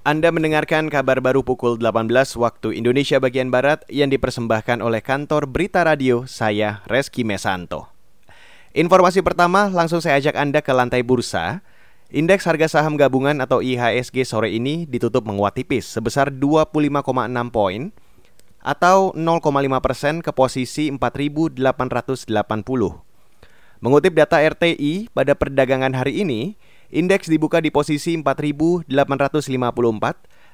Anda 0.00 0.32
mendengarkan 0.32 0.88
kabar 0.88 1.20
baru 1.20 1.44
pukul 1.44 1.76
18 1.76 2.08
waktu 2.40 2.72
Indonesia 2.72 3.20
bagian 3.20 3.52
Barat 3.52 3.84
yang 3.92 4.08
dipersembahkan 4.08 4.80
oleh 4.80 5.04
kantor 5.04 5.44
Berita 5.44 5.84
Radio, 5.84 6.24
saya 6.24 6.80
Reski 6.88 7.20
Mesanto. 7.20 7.84
Informasi 8.72 9.20
pertama 9.20 9.68
langsung 9.68 10.00
saya 10.00 10.16
ajak 10.16 10.40
Anda 10.40 10.64
ke 10.64 10.72
lantai 10.72 11.04
bursa. 11.04 11.60
Indeks 12.08 12.48
harga 12.48 12.80
saham 12.80 12.96
gabungan 12.96 13.44
atau 13.44 13.60
IHSG 13.60 14.24
sore 14.24 14.56
ini 14.56 14.88
ditutup 14.88 15.28
menguat 15.28 15.60
tipis 15.60 15.84
sebesar 15.84 16.32
25,6 16.32 17.04
poin 17.52 17.92
atau 18.64 19.12
0,5 19.12 19.84
persen 19.84 20.24
ke 20.24 20.32
posisi 20.32 20.88
4.880. 20.88 21.60
Mengutip 23.84 24.12
data 24.16 24.40
RTI 24.40 25.12
pada 25.12 25.36
perdagangan 25.36 25.92
hari 25.92 26.24
ini, 26.24 26.56
Indeks 26.90 27.30
dibuka 27.30 27.62
di 27.62 27.70
posisi 27.70 28.18
4.854 28.18 28.90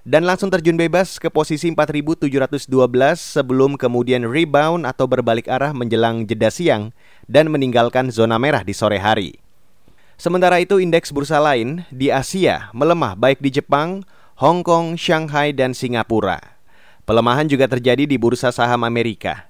dan 0.04 0.28
langsung 0.28 0.52
terjun 0.52 0.76
bebas 0.76 1.16
ke 1.16 1.32
posisi 1.32 1.72
4.712 1.72 2.68
sebelum 3.16 3.80
kemudian 3.80 4.28
rebound 4.28 4.84
atau 4.84 5.08
berbalik 5.08 5.48
arah 5.48 5.72
menjelang 5.72 6.28
jeda 6.28 6.52
siang 6.52 6.92
dan 7.24 7.48
meninggalkan 7.48 8.12
zona 8.12 8.36
merah 8.36 8.60
di 8.60 8.76
sore 8.76 9.00
hari. 9.00 9.40
Sementara 10.20 10.60
itu 10.60 10.76
indeks 10.76 11.08
bursa 11.08 11.40
lain 11.40 11.88
di 11.88 12.12
Asia 12.12 12.68
melemah 12.76 13.16
baik 13.16 13.40
di 13.40 13.56
Jepang, 13.56 14.04
Hong 14.36 14.60
Kong, 14.60 15.00
Shanghai, 15.00 15.56
dan 15.56 15.72
Singapura. 15.72 16.36
Pelemahan 17.08 17.48
juga 17.48 17.64
terjadi 17.64 18.04
di 18.04 18.20
bursa 18.20 18.52
saham 18.52 18.84
Amerika. 18.84 19.48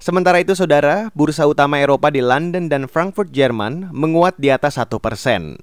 Sementara 0.00 0.40
itu, 0.40 0.56
saudara, 0.56 1.08
bursa 1.12 1.44
utama 1.48 1.80
Eropa 1.80 2.12
di 2.12 2.20
London 2.20 2.68
dan 2.68 2.88
Frankfurt, 2.88 3.32
Jerman 3.32 3.92
menguat 3.92 4.36
di 4.36 4.52
atas 4.52 4.76
1 4.76 5.00
persen. 5.00 5.60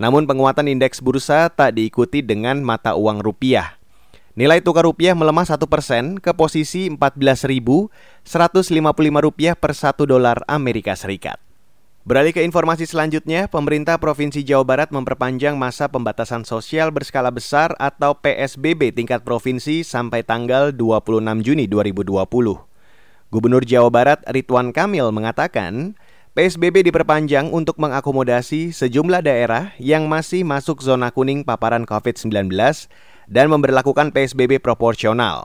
Namun 0.00 0.24
penguatan 0.24 0.64
indeks 0.64 1.04
bursa 1.04 1.52
tak 1.52 1.76
diikuti 1.76 2.24
dengan 2.24 2.64
mata 2.64 2.96
uang 2.96 3.20
rupiah. 3.20 3.76
Nilai 4.32 4.64
tukar 4.64 4.88
rupiah 4.88 5.12
melemah 5.12 5.44
1% 5.44 5.60
ke 6.24 6.32
posisi 6.32 6.88
14.155 6.88 7.92
rupiah 9.20 9.52
per 9.52 9.76
1 9.76 10.08
dolar 10.08 10.40
Amerika 10.48 10.96
Serikat. 10.96 11.36
Beralih 12.08 12.32
ke 12.32 12.40
informasi 12.40 12.88
selanjutnya, 12.88 13.44
pemerintah 13.52 14.00
Provinsi 14.00 14.40
Jawa 14.40 14.64
Barat 14.64 14.88
memperpanjang 14.88 15.60
masa 15.60 15.84
pembatasan 15.92 16.48
sosial 16.48 16.88
berskala 16.88 17.28
besar 17.28 17.76
atau 17.76 18.16
PSBB 18.16 18.96
tingkat 18.96 19.20
provinsi 19.20 19.84
sampai 19.84 20.24
tanggal 20.24 20.72
26 20.72 21.44
Juni 21.44 21.68
2020. 21.68 22.24
Gubernur 23.28 23.62
Jawa 23.68 23.92
Barat 23.92 24.24
Ridwan 24.32 24.72
Kamil 24.72 25.12
mengatakan, 25.12 25.92
PSBB 26.30 26.86
diperpanjang 26.86 27.50
untuk 27.50 27.74
mengakomodasi 27.82 28.70
sejumlah 28.70 29.26
daerah 29.26 29.74
yang 29.82 30.06
masih 30.06 30.46
masuk 30.46 30.78
zona 30.78 31.10
kuning 31.10 31.42
paparan 31.42 31.82
COVID-19 31.82 32.54
dan 33.26 33.50
memperlakukan 33.50 34.14
PSBB 34.14 34.62
proporsional. 34.62 35.42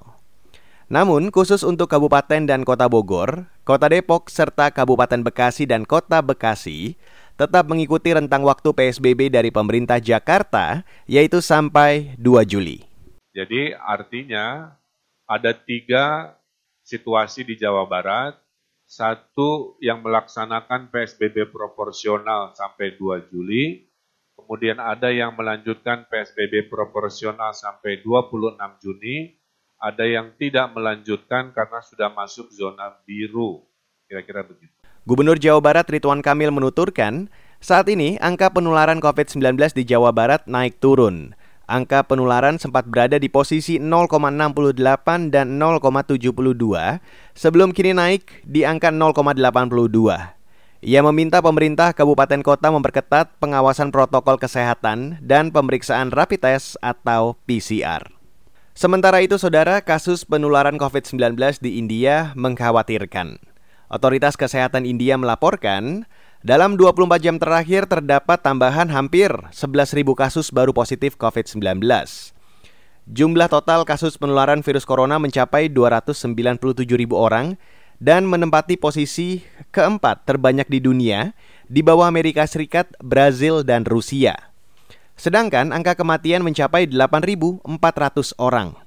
Namun, 0.86 1.33
khusus 1.33 1.66
untuk 1.66 1.89
Kabupaten 1.89 2.45
dan 2.45 2.61
Kota 2.61 2.86
Bogor, 2.86 3.50
Kota 3.66 3.89
Depok, 3.89 4.30
serta 4.30 4.69
Kabupaten 4.69 5.25
Bekasi 5.25 5.66
dan 5.66 5.89
Kota 5.89 6.22
Bekasi 6.22 6.94
tetap 7.33 7.66
mengikuti 7.66 8.14
rentang 8.14 8.45
waktu 8.45 8.70
PSBB 8.70 9.33
dari 9.33 9.49
pemerintah 9.49 9.97
Jakarta, 9.97 10.86
yaitu 11.09 11.42
sampai 11.42 12.14
2 12.22 12.45
Juli. 12.45 12.86
Jadi 13.33 13.73
artinya 13.73 14.77
ada 15.25 15.49
tiga 15.49 16.38
situasi 16.86 17.42
di 17.42 17.58
Jawa 17.58 17.89
Barat 17.89 18.45
satu 18.86 19.81
yang 19.81 20.05
melaksanakan 20.05 20.94
PSBB 20.94 21.50
proporsional 21.50 22.53
sampai 22.53 22.94
2 22.94 23.33
Juli, 23.33 23.89
kemudian 24.38 24.77
ada 24.77 25.09
yang 25.09 25.33
melanjutkan 25.33 26.05
PSBB 26.05 26.69
proporsional 26.69 27.52
sampai 27.52 28.05
26 28.05 28.55
Juni, 28.81 29.33
ada 29.81 30.05
yang 30.05 30.38
tidak 30.38 30.72
melanjutkan 30.72 31.52
karena 31.52 31.81
sudah 31.81 32.09
masuk 32.14 32.47
zona 32.53 32.94
biru. 33.03 33.66
Kira-kira 34.05 34.45
begitu. 34.45 34.72
Gubernur 35.05 35.38
Jawa 35.38 35.61
Barat 35.61 35.86
Ridwan 35.89 36.21
Kamil 36.21 36.49
menuturkan, 36.54 37.30
saat 37.61 37.89
ini 37.89 38.21
angka 38.21 38.54
penularan 38.54 39.02
COVID-19 39.02 39.58
di 39.73 39.83
Jawa 39.86 40.14
Barat 40.14 40.45
naik 40.45 40.77
turun. 40.77 41.33
Angka 41.65 42.05
penularan 42.05 42.61
sempat 42.61 42.86
berada 42.86 43.17
di 43.17 43.26
posisi 43.26 43.81
0,68 43.81 45.33
dan 45.33 45.58
0,72 45.58 46.30
sebelum 47.33 47.73
kini 47.73 47.98
naik 47.98 48.45
di 48.45 48.61
angka 48.61 48.93
0,82. 48.93 49.33
Ia 50.86 51.02
meminta 51.02 51.42
pemerintah 51.42 51.98
kabupaten 51.98 52.45
kota 52.45 52.70
memperketat 52.70 53.42
pengawasan 53.42 53.89
protokol 53.89 54.37
kesehatan 54.37 55.17
dan 55.25 55.49
pemeriksaan 55.49 56.14
rapid 56.14 56.45
test 56.45 56.77
atau 56.86 57.33
PCR. 57.49 58.05
Sementara 58.77 59.25
itu, 59.25 59.42
saudara, 59.42 59.81
kasus 59.81 60.21
penularan 60.21 60.77
COVID-19 60.77 61.33
di 61.64 61.81
India 61.81 62.36
mengkhawatirkan. 62.37 63.42
Otoritas 63.89 64.37
Kesehatan 64.37 64.86
India 64.86 65.17
melaporkan 65.17 66.05
dalam 66.45 66.78
24 66.78 67.26
jam 67.26 67.42
terakhir 67.42 67.89
terdapat 67.89 68.38
tambahan 68.38 68.86
hampir 68.94 69.33
11.000 69.50 70.06
kasus 70.14 70.54
baru 70.54 70.78
positif 70.78 71.17
COVID-19. 71.17 71.82
Jumlah 73.10 73.50
total 73.50 73.82
kasus 73.82 74.14
penularan 74.22 74.61
virus 74.61 74.86
corona 74.86 75.17
mencapai 75.17 75.73
297.000 75.73 76.61
orang 77.17 77.58
dan 77.98 78.30
menempati 78.30 78.78
posisi 78.78 79.42
keempat 79.73 80.30
terbanyak 80.30 80.70
di 80.70 80.86
dunia 80.86 81.34
di 81.66 81.82
bawah 81.82 82.05
Amerika 82.05 82.45
Serikat, 82.45 82.94
Brazil, 83.02 83.66
dan 83.66 83.82
Rusia. 83.82 84.54
Sedangkan 85.17 85.73
angka 85.73 85.98
kematian 85.98 86.45
mencapai 86.45 86.86
8.400 86.86 87.66
orang. 88.38 88.78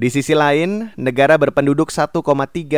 Di 0.00 0.08
sisi 0.08 0.32
lain, 0.32 0.96
negara 0.96 1.36
berpenduduk 1.36 1.92
1,3 1.92 2.24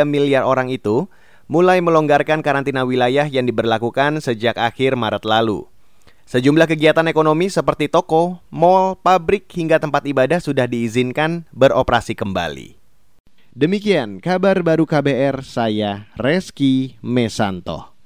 miliar 0.03 0.43
orang 0.43 0.75
itu 0.75 1.07
mulai 1.48 1.81
melonggarkan 1.81 2.44
karantina 2.44 2.84
wilayah 2.84 3.25
yang 3.26 3.48
diberlakukan 3.48 4.20
sejak 4.20 4.54
akhir 4.60 4.94
Maret 4.94 5.25
lalu. 5.25 5.64
Sejumlah 6.28 6.69
kegiatan 6.69 7.09
ekonomi 7.09 7.48
seperti 7.48 7.88
toko, 7.88 8.44
mal, 8.53 9.00
pabrik, 9.00 9.48
hingga 9.48 9.81
tempat 9.81 10.04
ibadah 10.04 10.44
sudah 10.44 10.69
diizinkan 10.69 11.48
beroperasi 11.56 12.12
kembali. 12.12 12.76
Demikian 13.56 14.20
kabar 14.20 14.60
baru 14.60 14.84
KBR, 14.84 15.41
saya 15.41 16.06
Reski 16.20 17.00
Mesanto. 17.00 17.97